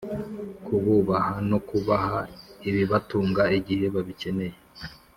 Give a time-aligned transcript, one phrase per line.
[0.65, 2.17] kububaha no kubaha
[2.69, 4.57] ibibatunga igihe babikeneye